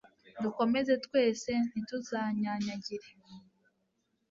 dukomeze 0.43 0.91
twese 1.05 1.51
ntituzanyanyagire 1.69 3.07